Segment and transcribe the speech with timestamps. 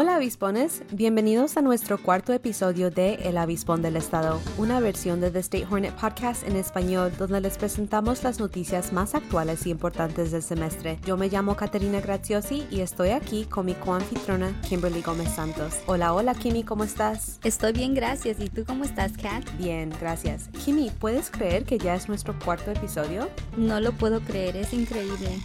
[0.00, 5.32] Hola avispones, bienvenidos a nuestro cuarto episodio de El Avispón del Estado, una versión de
[5.32, 10.30] The State Hornet Podcast en español donde les presentamos las noticias más actuales y importantes
[10.30, 11.00] del semestre.
[11.04, 15.74] Yo me llamo Caterina Graziosi y estoy aquí con mi coanfitrona Kimberly Gómez Santos.
[15.86, 17.40] Hola, hola Kimi, ¿cómo estás?
[17.42, 18.38] Estoy bien, gracias.
[18.38, 19.42] ¿Y tú cómo estás, Kat?
[19.58, 20.48] Bien, gracias.
[20.64, 23.28] Kimi, ¿puedes creer que ya es nuestro cuarto episodio?
[23.56, 25.40] No lo puedo creer, es increíble.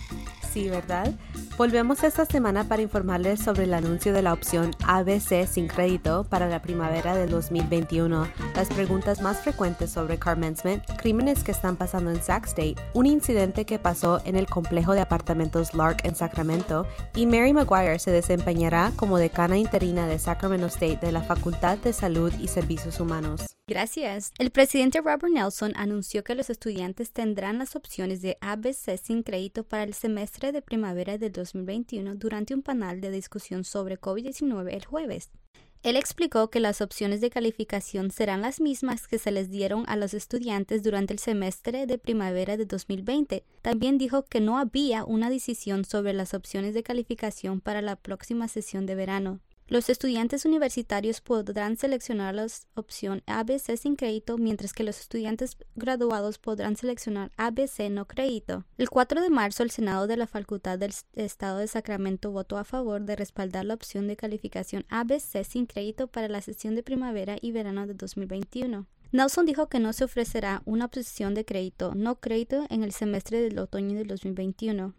[0.53, 1.11] Sí, ¿verdad?
[1.55, 6.49] Volvemos esta semana para informarles sobre el anuncio de la opción ABC sin crédito para
[6.49, 12.23] la primavera del 2021, las preguntas más frecuentes sobre carmencement, crímenes que están pasando en
[12.23, 17.27] Sac State, un incidente que pasó en el complejo de apartamentos Lark en Sacramento y
[17.27, 22.33] Mary Maguire se desempeñará como decana interina de Sacramento State de la Facultad de Salud
[22.41, 23.45] y Servicios Humanos.
[23.65, 24.33] Gracias.
[24.39, 29.63] El presidente Robert Nelson anunció que los estudiantes tendrán las opciones de ABC sin crédito
[29.63, 31.42] para el semestre de primavera del 2021
[32.15, 35.29] durante un panel de discusión sobre COVID-19 el jueves.
[35.83, 39.97] Él explicó que las opciones de calificación serán las mismas que se les dieron a
[39.97, 43.43] los estudiantes durante el semestre de primavera de 2020.
[43.61, 48.47] También dijo que no había una decisión sobre las opciones de calificación para la próxima
[48.47, 49.41] sesión de verano.
[49.73, 56.37] Los estudiantes universitarios podrán seleccionar la opción ABC sin crédito, mientras que los estudiantes graduados
[56.37, 58.65] podrán seleccionar ABC no crédito.
[58.77, 62.65] El 4 de marzo, el Senado de la Facultad del Estado de Sacramento votó a
[62.65, 67.37] favor de respaldar la opción de calificación ABC sin crédito para la sesión de primavera
[67.41, 68.85] y verano de 2021.
[69.11, 73.41] Nelson dijo que no se ofrecerá una opción de crédito no crédito en el semestre
[73.41, 74.93] del otoño del 2021.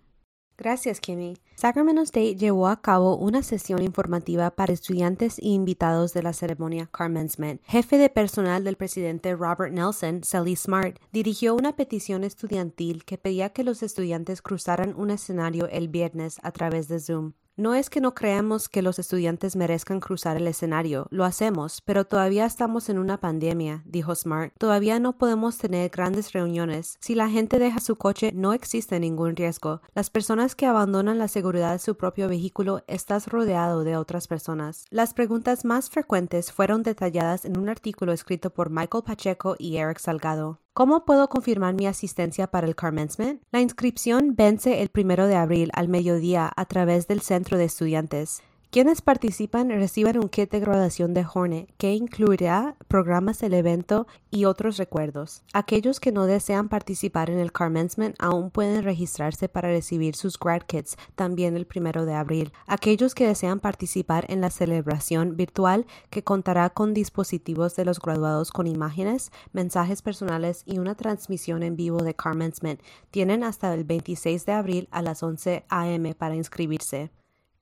[0.57, 1.37] Gracias, Kimmy.
[1.57, 6.87] Sacramento State llevó a cabo una sesión informativa para estudiantes e invitados de la ceremonia
[6.87, 7.61] Commencement.
[7.65, 13.51] Jefe de personal del presidente Robert Nelson, Sally Smart, dirigió una petición estudiantil que pedía
[13.51, 17.33] que los estudiantes cruzaran un escenario el viernes a través de Zoom.
[17.57, 22.05] No es que no creamos que los estudiantes merezcan cruzar el escenario, lo hacemos, pero
[22.05, 24.53] todavía estamos en una pandemia, dijo Smart.
[24.59, 26.99] Todavía no podemos tener grandes reuniones.
[27.01, 29.83] Si la gente deja su coche, no existe ningún riesgo.
[29.95, 34.87] Las personas que abandonan la seguridad de su propio vehículo, estás rodeado de otras personas.
[34.91, 40.01] Las preguntas más frecuentes fueron detalladas en un artículo escrito por Michael Pacheco y Eric
[40.01, 40.64] Salgado.
[40.77, 43.41] ¿Cómo puedo confirmar mi asistencia para el commencement?
[43.53, 48.43] La inscripción vence el primero de abril al mediodía a través del centro de estudiantes.
[48.75, 54.47] Quienes participan reciben un kit de graduación de Hornet que incluirá programas del evento y
[54.47, 55.45] otros recuerdos.
[55.53, 60.63] Aquellos que no desean participar en el commencement aún pueden registrarse para recibir sus grad
[60.63, 62.53] kits también el primero de abril.
[62.67, 68.51] Aquellos que desean participar en la celebración virtual que contará con dispositivos de los graduados
[68.51, 72.83] con imágenes, mensajes personales y una transmisión en vivo de commencement
[73.13, 76.17] tienen hasta el 26 de abril a las 11 a.m.
[76.17, 77.13] para inscribirse.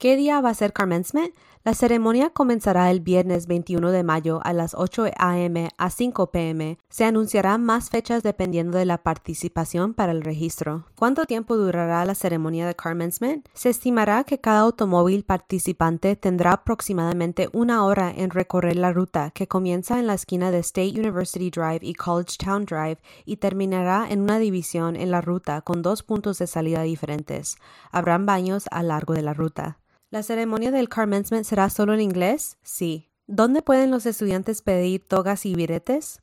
[0.02, 1.32] ¿Qué día va a ser commencement?
[1.62, 5.70] La ceremonia comenzará el viernes 21 de mayo a las 8 a.m.
[5.78, 6.76] a 5 p.m.
[6.88, 10.86] Se anunciarán más fechas dependiendo de la participación para el registro.
[10.96, 13.46] ¿Cuánto tiempo durará la ceremonia de commencement?
[13.54, 19.46] Se estimará que cada automóvil participante tendrá aproximadamente una hora en recorrer la ruta que
[19.46, 24.22] comienza en la esquina de State University Drive y College Town Drive y terminará en
[24.22, 27.56] una división en la ruta con dos puntos de salida diferentes.
[27.92, 29.78] Habrán baños a largo de la ruta.
[30.12, 32.58] ¿La ceremonia del commencement será solo en inglés?
[32.62, 33.08] Sí.
[33.26, 36.20] ¿Dónde pueden los estudiantes pedir togas y biretes?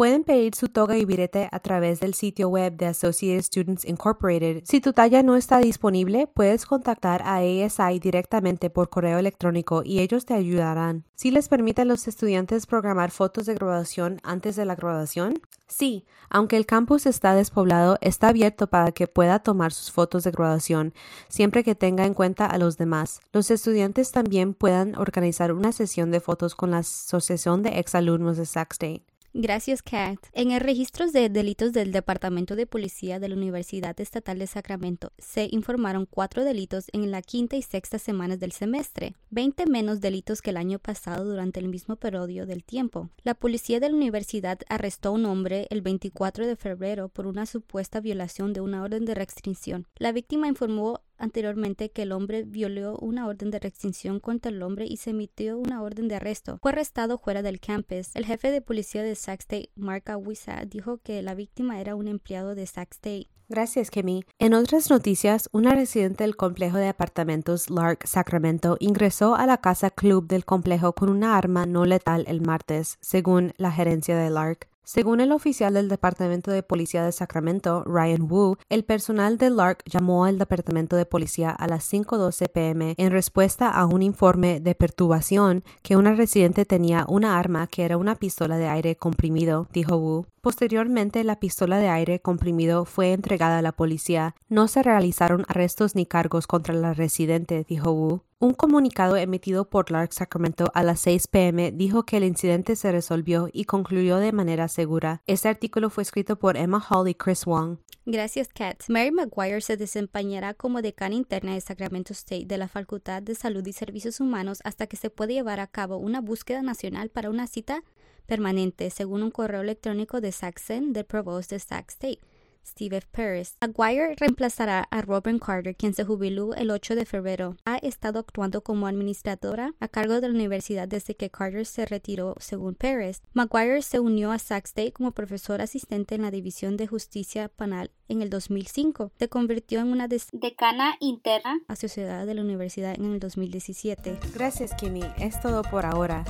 [0.00, 4.62] Pueden pedir su toga y birete a través del sitio web de Associated Students Incorporated.
[4.64, 9.98] Si tu talla no está disponible, puedes contactar a ASI directamente por correo electrónico y
[9.98, 11.04] ellos te ayudarán.
[11.16, 15.34] ¿Si les permite a los estudiantes programar fotos de graduación antes de la graduación?
[15.68, 20.30] Sí, aunque el campus está despoblado, está abierto para que pueda tomar sus fotos de
[20.30, 20.94] graduación,
[21.28, 23.20] siempre que tenga en cuenta a los demás.
[23.34, 28.46] Los estudiantes también puedan organizar una sesión de fotos con la Asociación de Exalumnos de
[28.46, 29.09] Sac State.
[29.32, 30.18] Gracias, Kat.
[30.32, 35.12] En el registro de delitos del Departamento de Policía de la Universidad Estatal de Sacramento
[35.18, 40.42] se informaron cuatro delitos en la quinta y sexta semanas del semestre, 20 menos delitos
[40.42, 43.08] que el año pasado durante el mismo periodo del tiempo.
[43.22, 47.46] La policía de la universidad arrestó a un hombre el 24 de febrero por una
[47.46, 49.86] supuesta violación de una orden de restricción.
[49.96, 54.86] La víctima informó anteriormente que el hombre violó una orden de restricción contra el hombre
[54.88, 56.58] y se emitió una orden de arresto.
[56.60, 58.10] Fue arrestado fuera del campus.
[58.14, 62.08] El jefe de policía de Sac State, Mark Awisa, dijo que la víctima era un
[62.08, 63.28] empleado de Sac State.
[63.50, 64.24] Gracias, Kemi.
[64.38, 69.90] En otras noticias, una residente del complejo de apartamentos Lark Sacramento ingresó a la casa
[69.90, 74.69] club del complejo con una arma no letal el martes, según la gerencia de Lark.
[74.92, 79.84] Según el oficial del Departamento de Policía de Sacramento, Ryan Wu, el personal de Lark
[79.84, 84.74] llamó al Departamento de Policía a las 5.12 pm en respuesta a un informe de
[84.74, 89.96] perturbación que una residente tenía una arma que era una pistola de aire comprimido, dijo
[89.96, 90.26] Wu.
[90.40, 94.34] Posteriormente, la pistola de aire comprimido fue entregada a la policía.
[94.48, 98.22] No se realizaron arrestos ni cargos contra la residente, dijo Wu.
[98.42, 102.90] Un comunicado emitido por Lark Sacramento a las 6 pm dijo que el incidente se
[102.90, 105.20] resolvió y concluyó de manera segura.
[105.26, 107.76] Este artículo fue escrito por Emma Hall y Chris Wong.
[108.06, 108.82] Gracias, Kat.
[108.88, 113.66] Mary McGuire se desempeñará como decana interna de Sacramento State de la Facultad de Salud
[113.66, 117.46] y Servicios Humanos hasta que se pueda llevar a cabo una búsqueda nacional para una
[117.46, 117.84] cita
[118.24, 122.20] permanente, según un correo electrónico de Saxon del Provost de Sac State.
[122.66, 123.08] Steve F.
[123.10, 123.56] Paris.
[123.60, 127.56] Aguirre reemplazará a Robin Carter, quien se jubiló el 8 de febrero.
[127.64, 132.34] Ha estado actuando como administradora a cargo de la universidad desde que Carter se retiró,
[132.38, 133.22] según Paris.
[133.32, 137.90] Maguire se unió a Sac State como profesor asistente en la División de Justicia Penal
[138.08, 139.12] en el 2005.
[139.18, 144.18] Se convirtió en una decana interna asociada de la universidad en el 2017.
[144.34, 145.04] Gracias, Kimmy.
[145.18, 146.24] Es todo por ahora.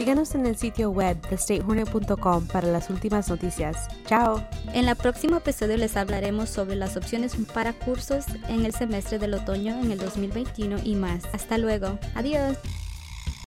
[0.00, 3.86] Síganos en el sitio web thestatehornet.com para las últimas noticias.
[4.06, 4.42] ¡Chao!
[4.72, 9.34] En el próximo episodio les hablaremos sobre las opciones para cursos en el semestre del
[9.34, 11.24] otoño en el 2021 y más.
[11.34, 11.98] Hasta luego.
[12.14, 12.56] Adiós.